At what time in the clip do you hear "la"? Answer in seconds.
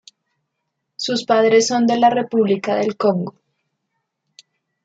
1.99-2.09